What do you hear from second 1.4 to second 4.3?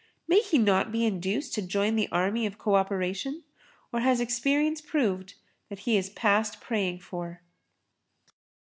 to join the army of co operation, or has